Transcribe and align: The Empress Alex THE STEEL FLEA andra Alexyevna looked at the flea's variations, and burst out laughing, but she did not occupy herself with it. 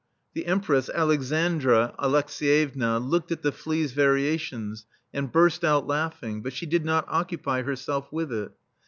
The 0.33 0.47
Empress 0.47 0.89
Alex 0.95 1.19
THE 1.19 1.25
STEEL 1.27 1.37
FLEA 1.37 1.45
andra 1.45 1.95
Alexyevna 1.99 2.97
looked 2.99 3.31
at 3.31 3.43
the 3.43 3.51
flea's 3.51 3.91
variations, 3.91 4.87
and 5.13 5.31
burst 5.31 5.63
out 5.63 5.85
laughing, 5.85 6.41
but 6.41 6.53
she 6.53 6.65
did 6.65 6.83
not 6.83 7.05
occupy 7.07 7.61
herself 7.61 8.11
with 8.11 8.33
it. 8.33 8.51